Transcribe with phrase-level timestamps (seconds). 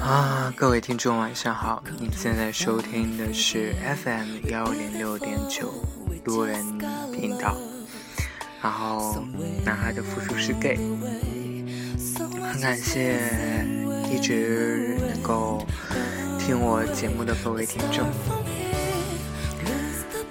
[0.00, 1.80] 啊，各位听众晚上好！
[2.00, 3.72] 你现在收听的是
[4.02, 5.72] FM 幺零六点九
[6.24, 6.64] 路人
[7.12, 7.56] 频道，
[8.60, 9.22] 然后
[9.64, 10.76] 男孩的复数是 gay，
[12.42, 13.64] 很感谢
[14.12, 15.64] 一直能够
[16.40, 18.08] 听我节目的各位听众，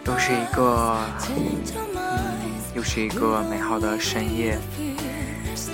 [0.06, 1.64] 又是一个，嗯，
[2.76, 4.60] 又是一个美好的深夜。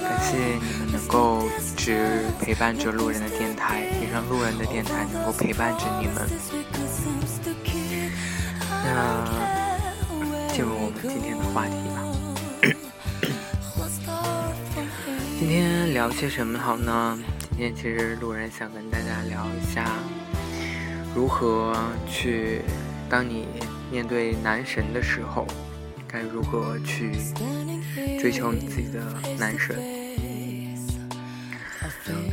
[0.01, 6.27] 感谢你们能够一直陪伴着路人的电台，也让路人的电台能够陪伴着你们。
[8.85, 12.01] 那进入我们今天的话题吧。
[15.39, 17.19] 今天聊些什么好呢？
[17.51, 19.85] 今天其实路人想跟大家聊一下，
[21.13, 21.75] 如何
[22.07, 22.61] 去
[23.09, 23.47] 当你
[23.91, 25.45] 面对男神的时候。
[26.13, 27.11] 该如何去
[28.19, 29.01] 追求你自己的
[29.39, 29.75] 男神？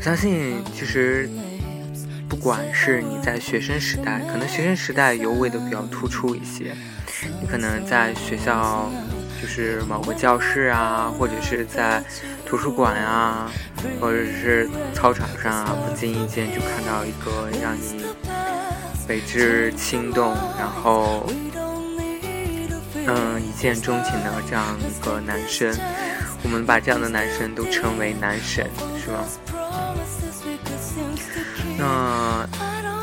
[0.02, 1.26] 相信，其实
[2.28, 6.76] 不管是你在学生时代，可能学生时代尤为的比较突出一些。
[7.40, 8.90] 你可能在学校，
[9.40, 12.04] 就是某个教室啊，或者是在
[12.44, 13.50] 图书馆啊，
[13.98, 18.04] 或者是操场上啊，不经意间就看到一个让你
[19.08, 21.24] 为之心动，然后。
[23.12, 25.76] 嗯，一见钟情的这样一个男生，
[26.44, 28.70] 我们把这样的男生都称为男神，
[29.02, 29.24] 是吗？
[31.76, 32.48] 那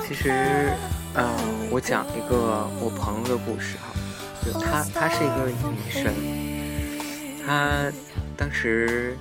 [0.07, 0.69] 其实，
[1.13, 1.29] 呃，
[1.69, 3.93] 我讲一个我朋友的故事哈，
[4.45, 6.13] 就她，她是一个女生，
[7.45, 7.91] 她
[8.37, 9.17] 当时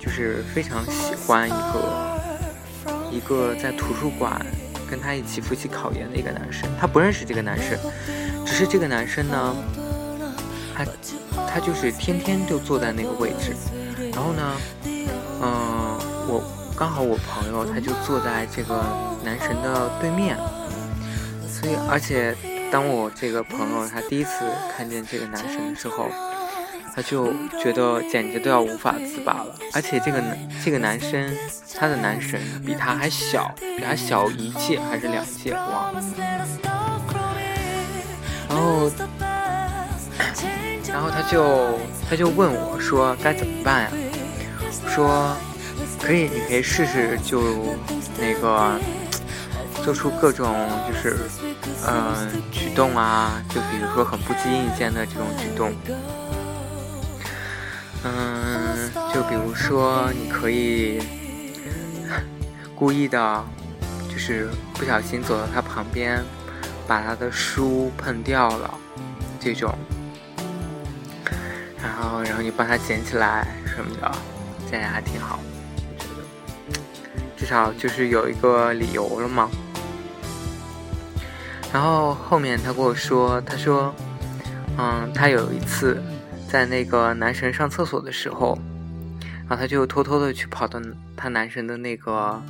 [0.00, 2.18] 就是非常喜欢一个
[3.10, 4.40] 一个在图书馆
[4.90, 7.78] 跟她一起复习考研的一个男生，她不认识这个男生，
[8.46, 9.54] 只是这个男生呢。
[10.74, 10.86] 他
[11.46, 13.54] 他就是天天就坐在那个位置，
[14.12, 14.56] 然后呢，
[15.40, 16.42] 嗯，我
[16.76, 18.84] 刚好我朋友他就坐在这个
[19.24, 20.36] 男神的对面，
[21.48, 22.36] 所以而且
[22.70, 24.30] 当我这个朋友他第一次
[24.76, 26.08] 看见这个男神的时候，
[26.94, 31.36] 他就觉得简直都要无法自拔了，而且这个男这个男生
[31.78, 36.02] 他的男神比他还小，比他小一届还是两届，忘了，
[38.48, 38.90] 然后。
[40.92, 43.90] 然后他就他就问我说该怎么办呀？
[44.88, 45.34] 说
[46.00, 47.40] 可以，你可以试试就
[48.18, 48.78] 那个
[49.82, 51.16] 做出各种就是
[51.86, 55.72] 嗯举动啊，就比如说很不经意间的这种举动，
[58.04, 61.00] 嗯，就比如说你可以
[62.74, 63.44] 故意的，
[64.10, 66.22] 就是不小心走到他旁边，
[66.86, 68.74] 把他的书碰掉了，
[69.40, 69.74] 这种。
[71.82, 74.10] 然后，然后你帮他捡起来什么的，
[74.70, 75.40] 这样还挺好，
[75.98, 76.80] 我觉得，
[77.36, 79.50] 至少就是有一个理由了嘛。
[81.72, 83.92] 然后后面他跟我说，他说，
[84.78, 86.00] 嗯，他有一次
[86.48, 88.56] 在那个男神上厕所的时候，
[89.48, 90.80] 然后他就偷偷的去跑到
[91.16, 92.40] 他男神的那个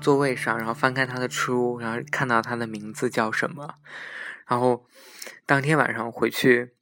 [0.00, 3.74] 座位上，然后翻开他的书，然后看到他的名字叫什么，
[4.46, 4.84] 然后
[5.46, 6.72] 当天晚上回去。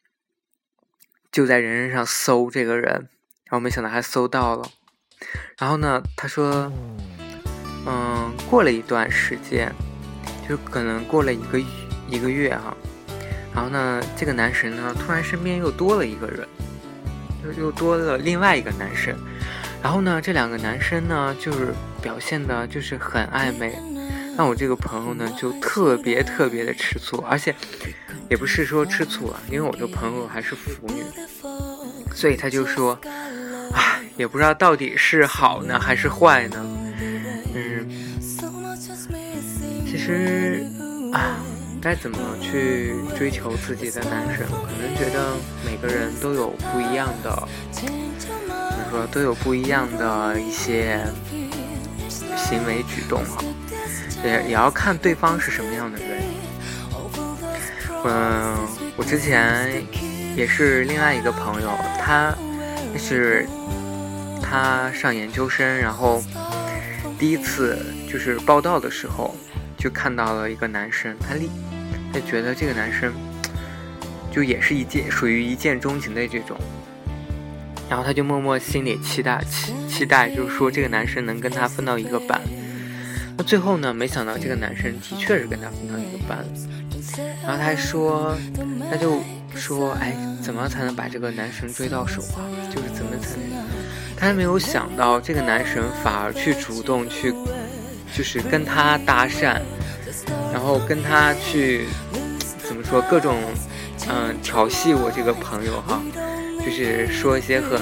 [1.32, 2.90] 就在人人上搜这个人，
[3.44, 4.68] 然后没想到还搜到了。
[5.58, 6.72] 然后呢，他说，
[7.86, 9.72] 嗯，过了一段时间，
[10.48, 11.60] 就可能过了一个
[12.08, 12.76] 一个月哈。
[13.54, 16.48] 然后呢，这个男神呢，突然身边又多了一个人，
[17.44, 19.14] 又又多了另外一个男生。
[19.82, 23.74] 然后呢，这两个男生呢，就是表现的就是很暧昧。
[24.40, 27.54] 让我这个朋友呢，就特别特别的吃醋，而且
[28.30, 31.04] 也不是说吃醋啊，因为我这朋友还是腐女，
[32.14, 32.98] 所以他就说，
[33.74, 36.66] 唉，也不知道到底是好呢还是坏呢。
[37.54, 37.86] 嗯，
[39.86, 40.64] 其实
[41.12, 41.36] 啊，
[41.82, 44.46] 该怎么去追求自己的男神？
[44.46, 45.36] 可能觉得
[45.66, 51.06] 每个人都有不一样的，怎么说都有不一样的一些
[52.38, 53.44] 行为举动哈。
[54.24, 56.08] 也也要看对方是什么样的人。
[58.04, 58.56] 嗯，
[58.96, 59.84] 我之前
[60.34, 62.34] 也是另外一个朋友，他
[62.98, 63.46] 是
[64.42, 66.22] 他上研究生，然后
[67.18, 67.78] 第一次
[68.10, 69.36] 就是报道的时候，
[69.76, 71.50] 就看到了一个男生，他立
[72.12, 73.12] 他觉得这个男生
[74.32, 76.56] 就也是一见属于一见钟情的这种，
[77.88, 82.40] 然后他就默默心里期待期期待，就是说这个男生能跟他分到一个班。
[83.40, 83.94] 那最后呢？
[83.94, 86.44] 没想到这个男生的确是跟他分到一个班了，
[87.42, 88.36] 然后他还说，
[88.90, 89.18] 他就
[89.54, 92.44] 说，哎，怎么才能把这个男神追到手啊？
[92.68, 93.64] 就是怎么才能？
[94.14, 97.32] 他没有想到，这个男神反而去主动去，
[98.14, 99.58] 就是跟他搭讪，
[100.52, 101.86] 然后跟他去
[102.58, 103.38] 怎么说各种
[104.06, 105.98] 嗯调戏我这个朋友哈，
[106.62, 107.80] 就是说一些很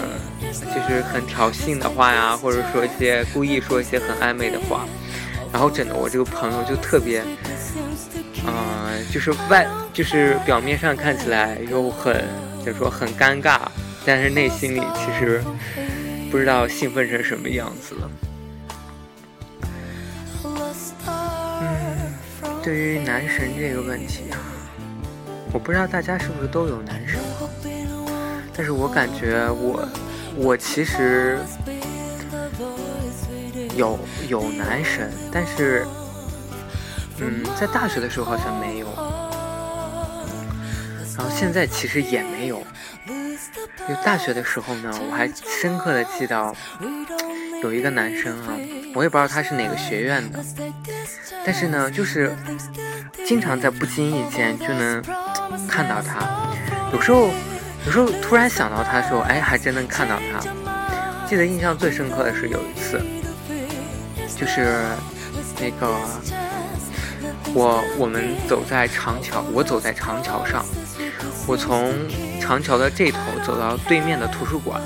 [0.52, 4.86] 就是很挑衅的话呀，或者说一些故意说一些很暧昧的话，
[5.52, 7.22] 然后整的我这个朋友就特别。
[8.46, 12.24] 嗯，就是外，就是表面上看起来又很，
[12.64, 13.60] 就是说很尴尬，
[14.06, 15.42] 但是内心里其实
[16.30, 18.10] 不知道兴奋成什么样子了。
[21.60, 22.14] 嗯，
[22.62, 24.38] 对于男神这个问题啊，
[25.52, 27.18] 我不知道大家是不是都有男神，
[28.54, 29.86] 但是我感觉我，
[30.36, 31.38] 我其实
[33.78, 33.98] 有
[34.28, 35.86] 有男神，但是。
[37.20, 38.86] 嗯，在大学的时候好像没有，
[41.16, 42.62] 然后现在其实也没有。
[43.88, 45.28] 就大学的时候呢，我还
[45.60, 46.54] 深刻的记到
[47.60, 48.54] 有一个男生啊，
[48.94, 50.38] 我也不知道他是哪个学院的，
[51.44, 52.32] 但是呢，就是
[53.26, 55.02] 经常在不经意间就能
[55.66, 56.24] 看到他。
[56.92, 57.30] 有时候，
[57.84, 60.38] 有时候突然想到他的时候，哎，还真能看到他。
[61.26, 63.02] 记得印象最深刻的是有一次，
[64.36, 64.84] 就是
[65.60, 65.96] 那个。
[67.54, 70.64] 我我们走在长桥，我走在长桥上，
[71.46, 71.92] 我从
[72.38, 74.80] 长桥的这头走到对面的图书馆，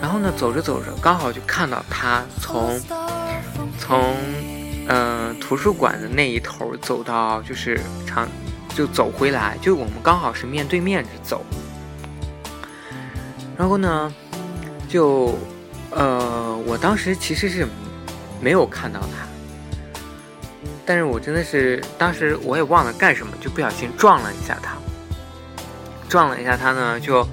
[0.00, 2.78] 然后呢，走着走着，刚好就看到他从
[3.78, 4.14] 从
[4.88, 8.28] 嗯图书馆的那一头走到就是长，
[8.74, 11.44] 就走回来，就我们刚好是面对面着走，
[13.56, 14.12] 然后呢，
[14.88, 15.38] 就
[15.90, 17.66] 呃，我当时其实是
[18.40, 19.26] 没有看到他。
[20.84, 24.76] 但是我真的是当时我也忘了干什么，就不小心撞了一下他，
[26.08, 27.26] 撞了一下他呢，就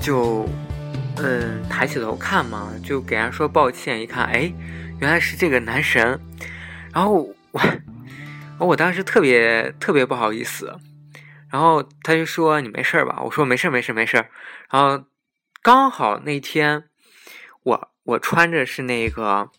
[0.00, 0.48] 就
[1.16, 4.52] 嗯抬起头看嘛，就给人说抱歉，一看哎，
[5.00, 6.20] 原来是这个男神，
[6.94, 7.60] 然后我
[8.66, 10.72] 我当时特别特别不好意思，
[11.50, 13.20] 然后他就说你没事吧？
[13.24, 14.24] 我说没事没事没事，
[14.70, 15.04] 然后
[15.60, 16.84] 刚好那天
[17.64, 19.50] 我我穿着是那个。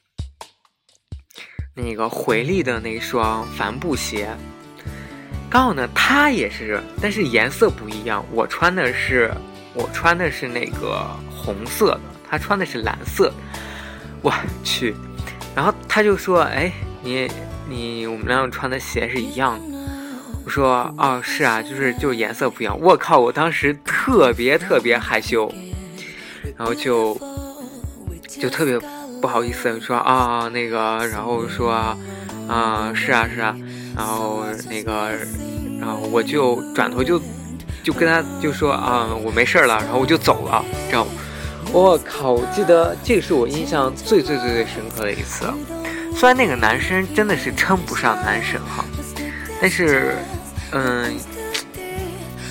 [1.74, 4.28] 那个回力的那双帆布鞋，
[5.50, 8.26] 刚好呢，他也是，但是颜色不一样。
[8.32, 9.32] 我穿的是，
[9.74, 13.32] 我穿的是那个红色的，他穿的是蓝色。
[14.22, 14.34] 我
[14.66, 14.94] 去，
[15.56, 17.32] 然后他就说：“哎，你
[17.70, 19.78] 你我们俩穿的鞋是一样的。”
[20.44, 25.50] 我说：“哦，是啊，就是就是颜色不一样。”我靠，我当时特别特别害羞，
[26.58, 27.18] 然后就
[28.28, 28.78] 就特别。
[29.22, 31.96] 不好意思，说啊那个，然后说啊
[32.96, 33.56] 是啊是啊，
[33.96, 35.12] 然后那个，
[35.80, 37.22] 然后我就转头就
[37.84, 41.12] 就跟他就说啊我没事了，然后我就走了，知道吗？
[41.72, 45.46] 我靠，我记得这个是我印象最最最最深刻的一次。
[46.16, 48.84] 虽然那个男生真的是称不上男神哈，
[49.62, 50.16] 但是
[50.72, 51.16] 嗯，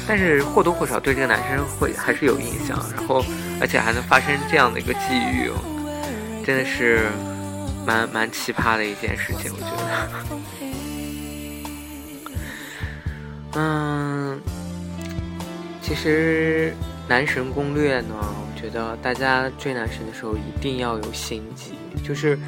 [0.06, 3.22] 但是或多或少对这个男生会还是有印象，然后
[3.60, 5.00] 而且还能发生这样的一个际
[5.32, 5.50] 遇。
[6.44, 7.08] 真的是
[7.86, 10.10] 蛮蛮奇葩的一件事情，我觉得。
[13.54, 14.40] 嗯，
[15.82, 16.72] 其实
[17.08, 21.72] 男神攻略呢，我觉得大家追男神的时候一定要有心机，
[22.06, 22.38] 就是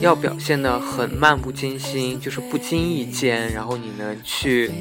[0.00, 4.72] 要表现的很漫不经心，就是不经意间，然后你能去，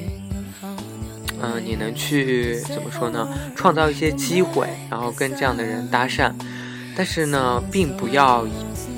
[1.41, 3.27] 嗯，你能去怎么说呢？
[3.55, 6.31] 创造一些机会，然后跟这样的人搭讪。
[6.95, 8.47] 但是呢，并不要，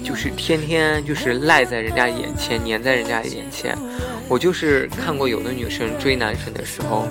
[0.04, 3.78] 就是天天就是赖在人家眼前，黏在人家眼前。
[4.30, 7.08] 我就是看过有的女生追男神的时候，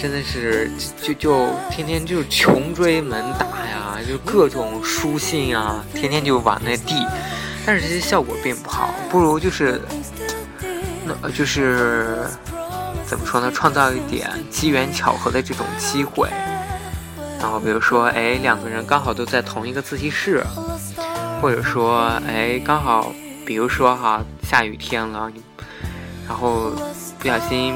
[0.00, 0.70] 真的是
[1.02, 6.94] 就就天天就穷追猛打呀，就各种书信啊，天天就往那递。
[7.64, 9.80] 但是这些效果并不好，不如就是
[11.04, 12.18] 那就是
[13.06, 13.50] 怎么说呢？
[13.52, 16.28] 创造一点机缘巧合的这种机会。
[17.42, 20.44] 然后比如说，哎，两个人刚好都在同一个自习室，
[21.40, 23.12] 或者说，哎，刚好，
[23.44, 25.28] 比如说哈，下雨天了，
[26.28, 26.70] 然后
[27.18, 27.74] 不小心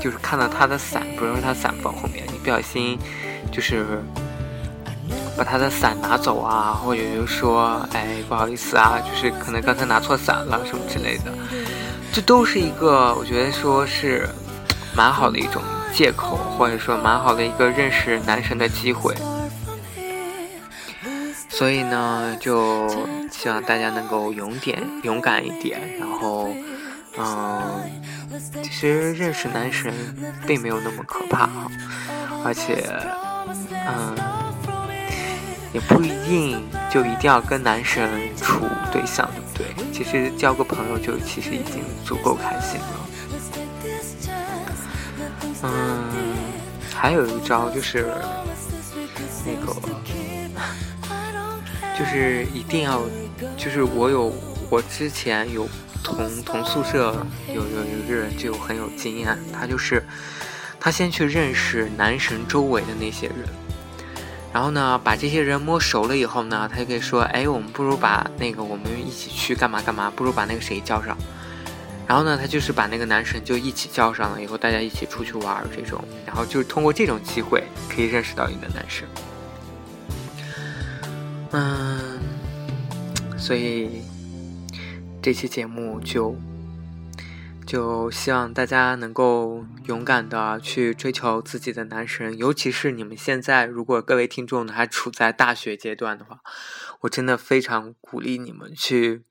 [0.00, 2.96] 就是看到他的伞，不是说他伞放后面，你不小心
[3.50, 3.84] 就是
[5.36, 11.32] 把他的伞拿走啊，或者就说，哎，不好意思啊，就是可能刚才拿错伞了什么之类的，
[12.12, 14.28] 这都是一个我觉得说是
[14.94, 15.60] 蛮好的一种。
[15.92, 19.14] 借口，或者说蛮好的一个认识男神的机会，
[21.48, 22.88] 所以呢，就
[23.30, 25.80] 希望大家能够勇点、勇敢一点。
[25.98, 26.48] 然后，
[27.16, 27.90] 嗯，
[28.62, 29.92] 其实认识男神
[30.46, 31.68] 并没有那么可怕哈，
[32.44, 32.84] 而且，
[33.72, 34.14] 嗯，
[35.72, 39.92] 也不一定就一定要跟男神处对象，对不对？
[39.92, 43.00] 其实交个朋友就其实已经足够开心了。
[45.62, 46.04] 嗯，
[46.94, 48.06] 还有一招就是
[49.44, 49.74] 那个，
[51.98, 53.02] 就是一定要，
[53.56, 54.32] 就是我有
[54.70, 55.68] 我之前有
[56.04, 60.04] 同同宿舍有有一个人就很有经验，他就是
[60.78, 63.38] 他先去认识男神周围的那些人，
[64.52, 71.18] 然后呢把这些人摸熟了以后呢，他就可以说，哎，我们不如把那个我们一起去干嘛干嘛，不如把那个谁叫上。
[72.08, 79.06] 然后呢，他就是把那个男神就一起叫上了，以后大家一起出去玩这种，然后就是通过这种机会可以认识到一个男神。
[81.50, 82.18] 嗯，
[83.36, 84.00] 所以
[85.20, 86.34] 这期节目就
[87.66, 96.40] 就希望大家能够勇敢的去追求自己的男神，尤其是你们现在如果各位听众还处在大学阶段的话，
[97.00, 99.27] 我真的非常鼓励你们去。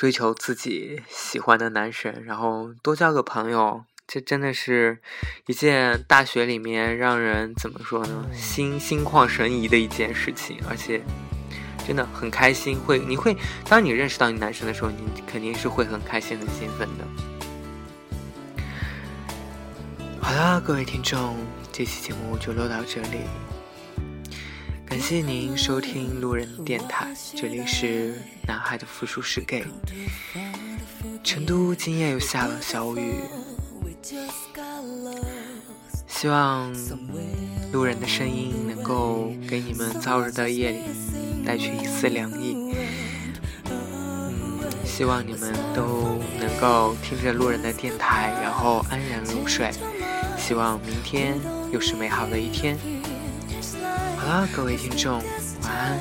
[0.00, 4.98] 追求自己喜欢的男神，然后多交个朋友，这真的是
[5.44, 8.26] 一件大学里面让人怎么说呢？
[8.32, 11.02] 心心旷神怡的一件事情，而且
[11.86, 12.78] 真的很开心。
[12.80, 13.36] 会，你会
[13.68, 17.04] 当你认识到你男神的时候，你肯定是会很开心、很兴奋的。
[20.18, 21.36] 好了，各位听众，
[21.70, 23.18] 这期节目就录到这里。
[24.90, 29.64] 感谢您收听路人电台，这里是男孩的复数是给。
[31.22, 33.14] 成都今夜又下了小雨，
[36.08, 36.74] 希望
[37.72, 40.80] 路人的声音能够给你们燥热的夜里
[41.46, 42.74] 带去一丝凉意。
[43.70, 44.34] 嗯，
[44.84, 49.70] 希望你们都能够听着路人的电台，然后安然入睡。
[50.36, 51.38] 希望明天
[51.70, 52.76] 又是美好的一天。
[54.20, 55.14] 好了，各位听众，
[55.62, 55.98] 晚安。